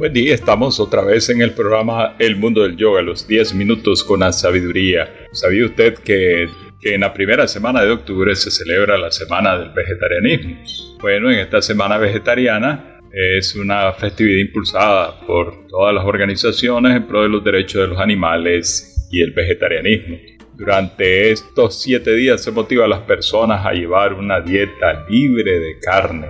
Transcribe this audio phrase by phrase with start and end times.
[0.00, 4.02] Buen día, estamos otra vez en el programa El Mundo del Yoga, los 10 minutos
[4.02, 5.14] con la sabiduría.
[5.32, 6.48] ¿Sabía usted que,
[6.80, 10.56] que, en la primera semana de octubre se celebra la Semana del Vegetarianismo?
[11.02, 17.24] Bueno, en esta Semana Vegetariana es una festividad impulsada por todas las organizaciones en pro
[17.24, 20.16] de los derechos de los animales y el vegetarianismo.
[20.54, 25.78] Durante estos siete días se motiva a las personas a llevar una dieta libre de
[25.78, 26.28] carne,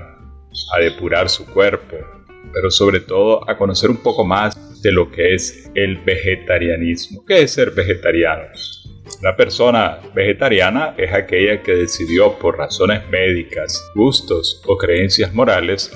[0.75, 1.97] a depurar su cuerpo,
[2.53, 7.25] pero sobre todo a conocer un poco más de lo que es el vegetarianismo.
[7.27, 8.45] ¿Qué es ser vegetariano?
[9.21, 15.91] Una persona vegetariana es aquella que decidió por razones médicas, gustos o creencias morales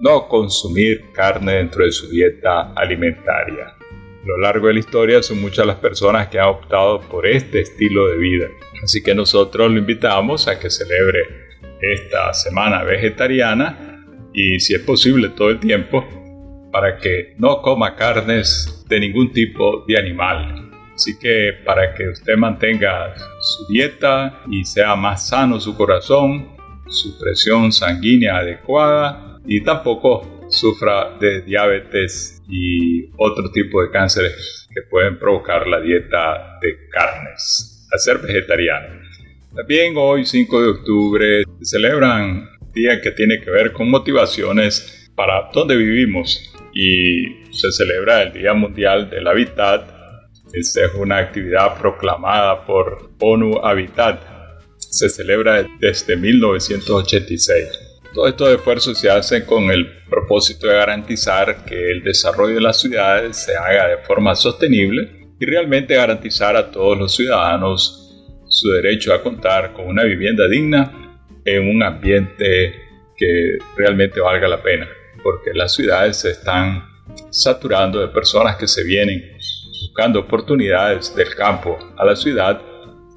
[0.00, 3.66] no consumir carne dentro de su dieta alimentaria.
[3.66, 7.60] A lo largo de la historia son muchas las personas que han optado por este
[7.60, 8.46] estilo de vida.
[8.82, 11.20] Así que nosotros lo invitamos a que celebre
[11.80, 13.89] esta semana vegetariana
[14.32, 16.04] y si es posible todo el tiempo
[16.72, 20.70] para que no coma carnes de ningún tipo de animal.
[20.94, 26.48] Así que para que usted mantenga su dieta y sea más sano su corazón,
[26.88, 34.82] su presión sanguínea adecuada y tampoco sufra de diabetes y otro tipo de cánceres que
[34.90, 37.88] pueden provocar la dieta de carnes.
[37.92, 39.00] A ser vegetariano.
[39.54, 45.50] También hoy 5 de octubre se celebran día que tiene que ver con motivaciones para
[45.52, 49.90] dónde vivimos y se celebra el Día Mundial del Hábitat.
[50.52, 54.22] Esta es una actividad proclamada por ONU Habitat.
[54.78, 57.68] Se celebra desde 1986.
[58.14, 62.80] Todos estos esfuerzos se hacen con el propósito de garantizar que el desarrollo de las
[62.80, 67.96] ciudades se haga de forma sostenible y realmente garantizar a todos los ciudadanos
[68.48, 70.99] su derecho a contar con una vivienda digna
[71.44, 72.74] en un ambiente
[73.16, 74.88] que realmente valga la pena,
[75.22, 76.84] porque las ciudades se están
[77.30, 79.36] saturando de personas que se vienen
[79.82, 82.60] buscando oportunidades del campo a la ciudad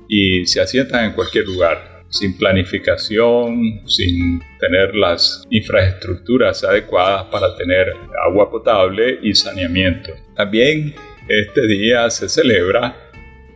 [0.08, 7.94] y se asientan en cualquier lugar, sin planificación, sin tener las infraestructuras adecuadas para tener
[8.28, 10.12] agua potable y saneamiento.
[10.36, 10.94] También
[11.28, 12.96] este día se celebra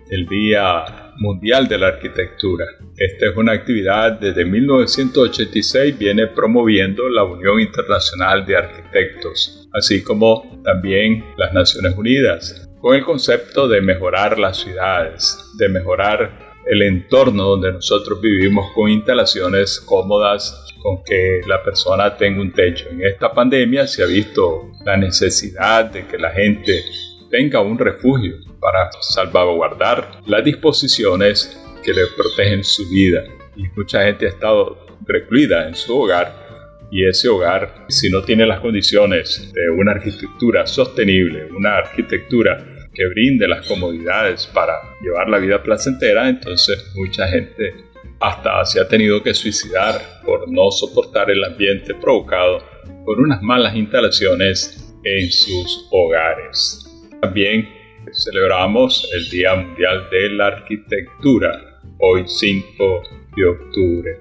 [0.09, 2.65] el Día Mundial de la Arquitectura.
[2.95, 10.61] Esta es una actividad desde 1986 viene promoviendo la Unión Internacional de Arquitectos, así como
[10.63, 17.43] también las Naciones Unidas, con el concepto de mejorar las ciudades, de mejorar el entorno
[17.43, 22.87] donde nosotros vivimos con instalaciones cómodas, con que la persona tenga un techo.
[22.89, 26.83] En esta pandemia se ha visto la necesidad de que la gente
[27.29, 33.23] tenga un refugio para salvaguardar las disposiciones que le protegen su vida.
[33.55, 36.47] Y mucha gente ha estado recluida en su hogar
[36.89, 43.07] y ese hogar, si no tiene las condiciones de una arquitectura sostenible, una arquitectura que
[43.07, 47.75] brinde las comodidades para llevar la vida placentera, entonces mucha gente
[48.19, 52.63] hasta se ha tenido que suicidar por no soportar el ambiente provocado
[53.05, 56.86] por unas malas instalaciones en sus hogares.
[57.21, 57.67] También
[58.13, 63.03] celebramos el Día Mundial de la Arquitectura, hoy 5
[63.35, 64.19] de octubre.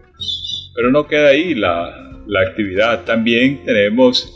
[0.74, 4.32] Pero no queda ahí la, la actividad, también tenemos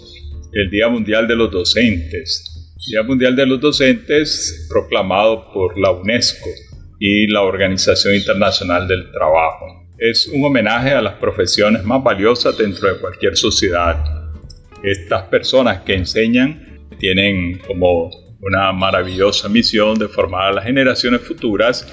[0.52, 2.74] el Día Mundial de los Docentes.
[2.90, 6.50] Día Mundial de los Docentes proclamado por la UNESCO
[6.98, 9.86] y la Organización Internacional del Trabajo.
[9.96, 13.96] Es un homenaje a las profesiones más valiosas dentro de cualquier sociedad.
[14.82, 18.10] Estas personas que enseñan tienen como
[18.42, 21.86] una maravillosa misión de formar a las generaciones futuras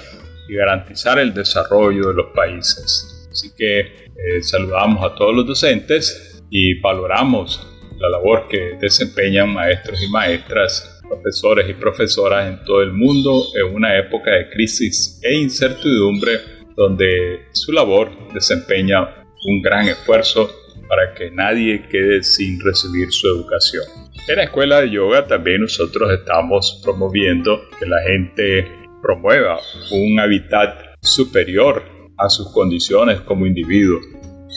[0.48, 3.28] y garantizar el desarrollo de los países.
[3.30, 7.66] Así que eh, saludamos a todos los docentes y valoramos
[7.98, 13.74] la labor que desempeñan maestros y maestras, profesores y profesoras en todo el mundo en
[13.74, 20.50] una época de crisis e incertidumbre donde su labor desempeña un gran esfuerzo
[20.88, 23.84] para que nadie quede sin recibir su educación.
[24.26, 28.66] En la escuela de yoga también nosotros estamos promoviendo que la gente
[29.02, 31.82] promueva un hábitat superior
[32.16, 34.00] a sus condiciones como individuo.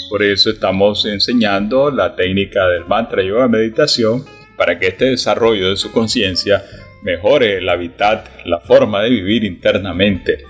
[0.09, 4.25] Por eso estamos enseñando la técnica del mantra yoga meditación
[4.57, 6.63] para que este desarrollo de su conciencia
[7.03, 10.43] mejore el hábitat, la forma de vivir internamente,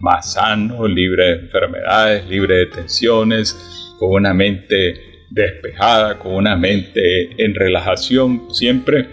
[0.00, 7.42] más sano, libre de enfermedades, libre de tensiones, con una mente despejada, con una mente
[7.44, 9.04] en relajación siempre,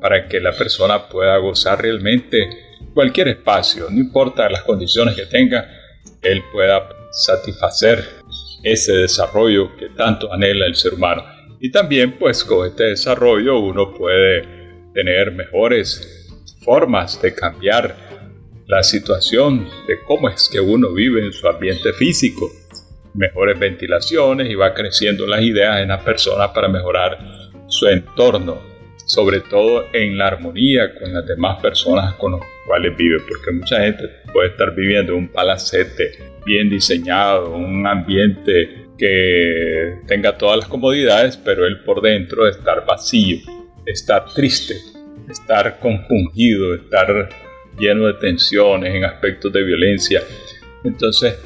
[0.00, 2.48] para que la persona pueda gozar realmente
[2.92, 5.66] cualquier espacio, no importa las condiciones que tenga,
[6.20, 8.04] él pueda satisfacer
[8.62, 11.24] ese desarrollo que tanto anhela el ser humano.
[11.60, 14.42] Y también pues con este desarrollo uno puede
[14.92, 16.28] tener mejores
[16.64, 17.96] formas de cambiar
[18.66, 22.50] la situación de cómo es que uno vive en su ambiente físico,
[23.14, 27.18] mejores ventilaciones y va creciendo las ideas en las personas para mejorar
[27.68, 28.60] su entorno,
[29.06, 33.80] sobre todo en la armonía con las demás personas con las cuales vive, porque mucha
[33.80, 41.36] gente puede estar viviendo un palacete bien diseñado, un ambiente que tenga todas las comodidades,
[41.36, 43.38] pero él por dentro estar vacío,
[43.86, 44.74] estar triste,
[45.28, 47.28] estar compungido, estar
[47.78, 50.22] lleno de tensiones, en aspectos de violencia.
[50.84, 51.38] Entonces,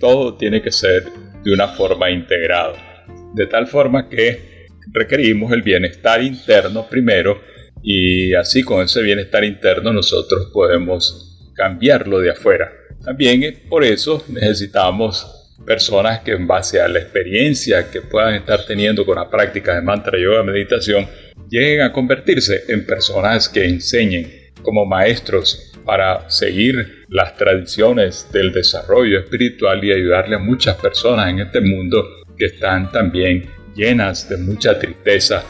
[0.00, 1.04] todo tiene que ser
[1.44, 3.04] de una forma integrada,
[3.34, 7.40] de tal forma que requerimos el bienestar interno primero
[7.82, 12.70] y así con ese bienestar interno nosotros podemos cambiarlo de afuera.
[13.04, 19.04] También por eso necesitamos personas que en base a la experiencia que puedan estar teniendo
[19.04, 21.06] con la práctica de mantra, yoga, meditación,
[21.48, 24.30] lleguen a convertirse en personas que enseñen
[24.62, 31.38] como maestros para seguir las tradiciones del desarrollo espiritual y ayudarle a muchas personas en
[31.38, 32.04] este mundo
[32.36, 35.44] que están también llenas de mucha tristeza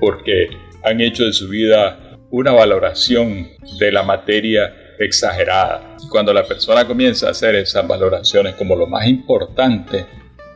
[0.00, 0.48] porque
[0.82, 3.48] han hecho de su vida una valoración
[3.78, 5.96] de la materia exagerada.
[6.10, 10.06] Cuando la persona comienza a hacer esas valoraciones como lo más importante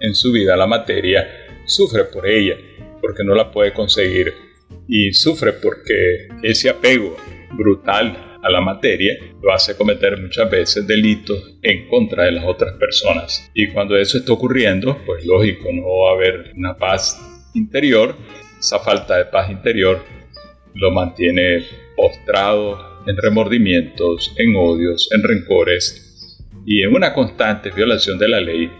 [0.00, 1.28] en su vida, la materia,
[1.66, 2.56] sufre por ella,
[3.02, 4.32] porque no la puede conseguir
[4.88, 7.16] y sufre porque ese apego
[7.52, 12.74] brutal a la materia lo hace cometer muchas veces delitos en contra de las otras
[12.74, 13.50] personas.
[13.54, 17.20] Y cuando eso está ocurriendo, pues lógico, no va a haber una paz
[17.54, 18.14] interior.
[18.58, 20.00] Esa falta de paz interior
[20.74, 21.64] lo mantiene
[21.96, 28.70] postrado en remordimientos, en odios, en rencores y en una constante violación de la ley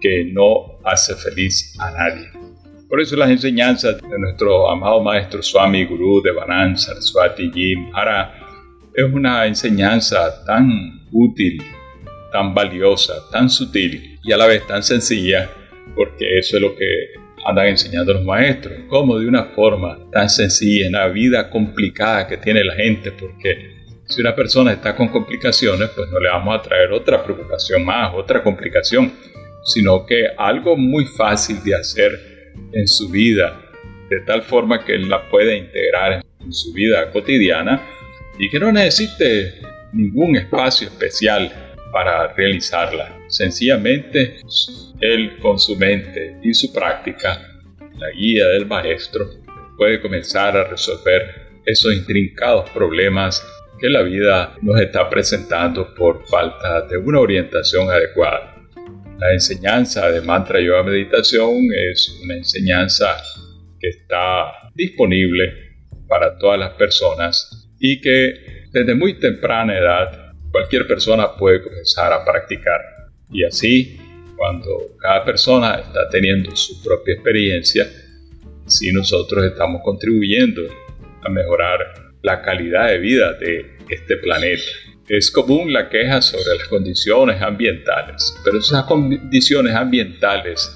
[0.00, 2.28] que no hace feliz a nadie.
[2.88, 6.32] Por eso las enseñanzas de nuestro amado maestro Swami Guru de
[6.76, 8.39] Saraswati Jim Hara
[8.94, 10.68] es una enseñanza tan
[11.12, 11.62] útil,
[12.32, 15.50] tan valiosa, tan sutil y a la vez tan sencilla,
[15.94, 16.86] porque eso es lo que
[17.44, 22.36] andan enseñando los maestros, cómo de una forma tan sencilla en la vida complicada que
[22.36, 26.62] tiene la gente, porque si una persona está con complicaciones, pues no le vamos a
[26.62, 29.12] traer otra preocupación más, otra complicación,
[29.64, 33.60] sino que algo muy fácil de hacer en su vida,
[34.08, 37.80] de tal forma que él la pueda integrar en su vida cotidiana
[38.40, 39.60] y que no necesite
[39.92, 43.18] ningún espacio especial para realizarla.
[43.28, 44.38] Sencillamente,
[45.00, 47.38] él con su mente y su práctica,
[47.98, 49.28] la guía del maestro,
[49.76, 53.46] puede comenzar a resolver esos intrincados problemas
[53.78, 58.56] que la vida nos está presentando por falta de una orientación adecuada.
[59.18, 63.18] La enseñanza de mantra yoga meditación es una enseñanza
[63.78, 65.76] que está disponible
[66.08, 72.24] para todas las personas y que desde muy temprana edad cualquier persona puede comenzar a
[72.24, 72.80] practicar.
[73.32, 73.98] Y así,
[74.36, 77.86] cuando cada persona está teniendo su propia experiencia,
[78.66, 80.62] si nosotros estamos contribuyendo
[81.22, 84.62] a mejorar la calidad de vida de este planeta.
[85.08, 90.72] Es común la queja sobre las condiciones ambientales, pero esas condiciones ambientales,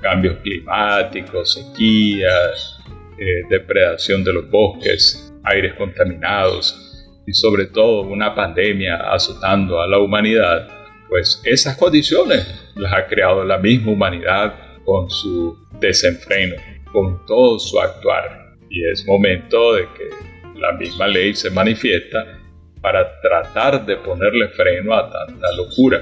[0.00, 2.78] cambios climáticos, sequías,
[3.18, 6.78] eh, depredación de los bosques, aires contaminados
[7.26, 10.68] y sobre todo una pandemia azotando a la humanidad,
[11.08, 16.56] pues esas condiciones las ha creado la misma humanidad con su desenfreno,
[16.92, 18.56] con todo su actuar.
[18.68, 22.38] Y es momento de que la misma ley se manifiesta
[22.80, 26.00] para tratar de ponerle freno a tanta locura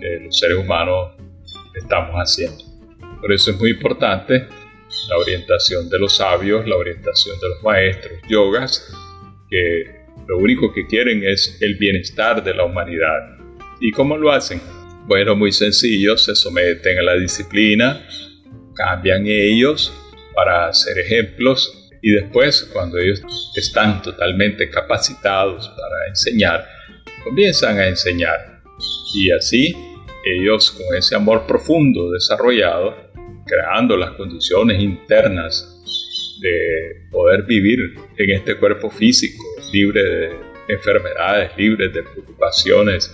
[0.00, 1.12] que los seres humanos
[1.74, 2.64] estamos haciendo.
[3.20, 4.48] Por eso es muy importante
[5.10, 8.92] la orientación de los sabios, la orientación de los maestros, yogas,
[9.50, 13.36] que lo único que quieren es el bienestar de la humanidad.
[13.80, 14.60] ¿Y cómo lo hacen?
[15.06, 18.06] Bueno, muy sencillo, se someten a la disciplina,
[18.74, 19.92] cambian ellos
[20.34, 23.20] para ser ejemplos y después, cuando ellos
[23.56, 26.66] están totalmente capacitados para enseñar,
[27.24, 28.62] comienzan a enseñar.
[29.14, 29.74] Y así,
[30.24, 33.09] ellos con ese amor profundo desarrollado,
[33.50, 35.66] creando las condiciones internas
[36.40, 37.78] de poder vivir
[38.16, 39.42] en este cuerpo físico,
[39.72, 40.36] libre de
[40.68, 43.12] enfermedades, libre de preocupaciones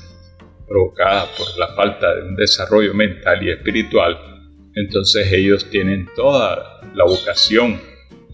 [0.69, 4.19] provocadas por la falta de un desarrollo mental y espiritual,
[4.75, 7.81] entonces ellos tienen toda la vocación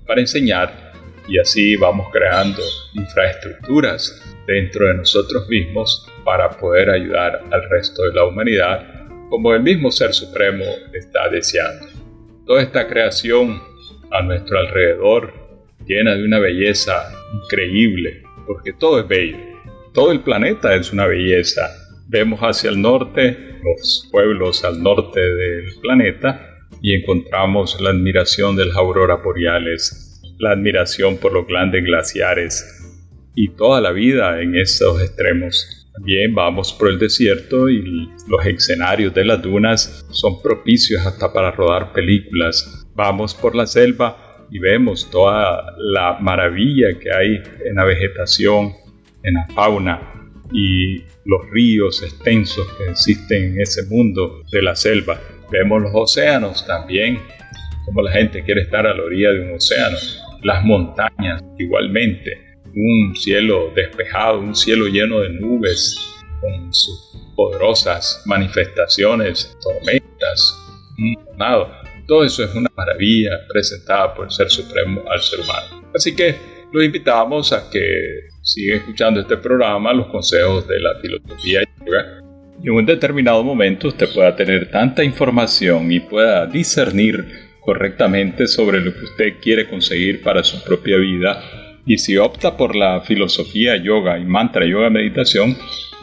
[0.06, 0.92] para enseñar
[1.28, 2.62] y así vamos creando
[2.94, 9.01] infraestructuras dentro de nosotros mismos para poder ayudar al resto de la humanidad
[9.32, 10.62] como el mismo Ser Supremo
[10.92, 11.86] está deseando.
[12.44, 13.62] Toda esta creación
[14.10, 15.32] a nuestro alrededor
[15.86, 17.10] llena de una belleza
[17.42, 19.38] increíble, porque todo es bello.
[19.94, 21.62] Todo el planeta es una belleza.
[22.08, 28.66] Vemos hacia el norte, los pueblos al norte del planeta, y encontramos la admiración de
[28.66, 32.84] las auroras boreales, la admiración por los grandes glaciares
[33.34, 35.81] y toda la vida en esos extremos.
[35.94, 41.50] También vamos por el desierto y los escenarios de las dunas son propicios hasta para
[41.50, 42.86] rodar películas.
[42.94, 48.72] Vamos por la selva y vemos toda la maravilla que hay en la vegetación,
[49.22, 55.20] en la fauna y los ríos extensos que existen en ese mundo de la selva.
[55.50, 57.18] Vemos los océanos también,
[57.84, 59.96] como la gente quiere estar a la orilla de un océano.
[60.42, 65.96] Las montañas igualmente un cielo despejado, un cielo lleno de nubes,
[66.40, 70.58] con sus poderosas manifestaciones, tormentas,
[70.98, 71.70] un tornado.
[72.06, 75.90] Todo eso es una maravilla presentada por el Ser Supremo al ser humano.
[75.94, 76.34] Así que
[76.72, 82.20] los invitamos a que sigan escuchando este programa, los consejos de la filosofía yoga,
[82.62, 87.24] y en un determinado momento usted pueda tener tanta información y pueda discernir
[87.60, 91.40] correctamente sobre lo que usted quiere conseguir para su propia vida
[91.86, 95.56] y si opta por la filosofía yoga y mantra yoga meditación,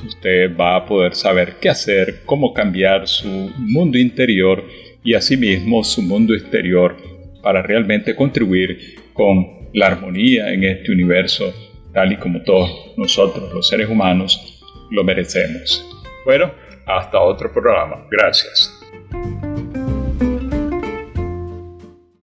[0.05, 4.63] usted va a poder saber qué hacer, cómo cambiar su mundo interior
[5.03, 6.97] y asimismo su mundo exterior
[7.41, 11.53] para realmente contribuir con la armonía en este universo,
[11.93, 15.85] tal y como todos nosotros los seres humanos lo merecemos.
[16.25, 16.51] Bueno,
[16.85, 18.05] hasta otro programa.
[18.09, 18.75] Gracias.